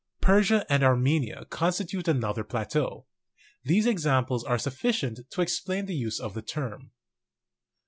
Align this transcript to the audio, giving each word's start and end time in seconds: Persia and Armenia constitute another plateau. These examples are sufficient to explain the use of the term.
Persia 0.19 0.65
and 0.67 0.81
Armenia 0.83 1.45
constitute 1.51 2.07
another 2.07 2.43
plateau. 2.43 3.05
These 3.63 3.85
examples 3.85 4.43
are 4.43 4.57
sufficient 4.57 5.19
to 5.29 5.41
explain 5.41 5.85
the 5.85 5.93
use 5.93 6.19
of 6.19 6.33
the 6.33 6.41
term. 6.41 6.89